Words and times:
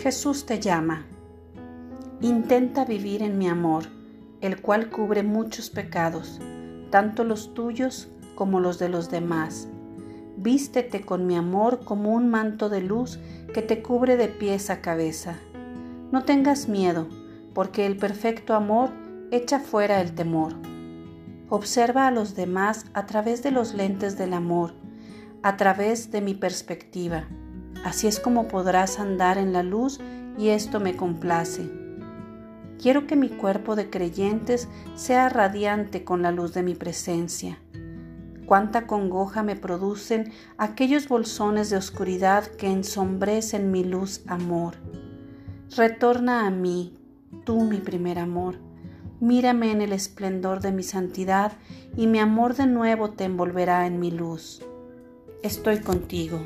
Jesús 0.00 0.46
te 0.46 0.58
llama. 0.58 1.04
Intenta 2.22 2.86
vivir 2.86 3.22
en 3.22 3.36
mi 3.36 3.48
amor, 3.48 3.84
el 4.40 4.62
cual 4.62 4.88
cubre 4.88 5.22
muchos 5.22 5.68
pecados, 5.68 6.40
tanto 6.88 7.22
los 7.22 7.52
tuyos 7.52 8.08
como 8.34 8.60
los 8.60 8.78
de 8.78 8.88
los 8.88 9.10
demás. 9.10 9.68
Vístete 10.38 11.04
con 11.04 11.26
mi 11.26 11.36
amor 11.36 11.84
como 11.84 12.14
un 12.14 12.30
manto 12.30 12.70
de 12.70 12.80
luz 12.80 13.18
que 13.52 13.60
te 13.60 13.82
cubre 13.82 14.16
de 14.16 14.28
pies 14.28 14.70
a 14.70 14.80
cabeza. 14.80 15.36
No 16.10 16.24
tengas 16.24 16.66
miedo, 16.66 17.06
porque 17.52 17.84
el 17.84 17.98
perfecto 17.98 18.54
amor 18.54 18.88
echa 19.30 19.60
fuera 19.60 20.00
el 20.00 20.14
temor. 20.14 20.54
Observa 21.50 22.06
a 22.06 22.10
los 22.10 22.34
demás 22.34 22.86
a 22.94 23.04
través 23.04 23.42
de 23.42 23.50
los 23.50 23.74
lentes 23.74 24.16
del 24.16 24.32
amor, 24.32 24.72
a 25.42 25.58
través 25.58 26.10
de 26.10 26.22
mi 26.22 26.32
perspectiva. 26.32 27.28
Así 27.84 28.06
es 28.06 28.20
como 28.20 28.48
podrás 28.48 28.98
andar 28.98 29.38
en 29.38 29.52
la 29.52 29.62
luz 29.62 30.00
y 30.38 30.48
esto 30.48 30.80
me 30.80 30.96
complace. 30.96 31.70
Quiero 32.80 33.06
que 33.06 33.16
mi 33.16 33.28
cuerpo 33.28 33.76
de 33.76 33.90
creyentes 33.90 34.68
sea 34.94 35.28
radiante 35.28 36.04
con 36.04 36.22
la 36.22 36.32
luz 36.32 36.54
de 36.54 36.62
mi 36.62 36.74
presencia. 36.74 37.58
Cuánta 38.46 38.86
congoja 38.86 39.42
me 39.42 39.54
producen 39.54 40.32
aquellos 40.58 41.08
bolsones 41.08 41.70
de 41.70 41.76
oscuridad 41.76 42.46
que 42.46 42.66
ensombrecen 42.66 43.70
mi 43.70 43.84
luz 43.84 44.22
amor. 44.26 44.74
Retorna 45.76 46.46
a 46.46 46.50
mí, 46.50 46.98
tú 47.44 47.60
mi 47.60 47.76
primer 47.78 48.18
amor. 48.18 48.56
Mírame 49.20 49.70
en 49.70 49.82
el 49.82 49.92
esplendor 49.92 50.60
de 50.60 50.72
mi 50.72 50.82
santidad 50.82 51.52
y 51.96 52.06
mi 52.06 52.18
amor 52.18 52.56
de 52.56 52.66
nuevo 52.66 53.10
te 53.10 53.24
envolverá 53.24 53.86
en 53.86 54.00
mi 54.00 54.10
luz. 54.10 54.62
Estoy 55.42 55.80
contigo. 55.80 56.40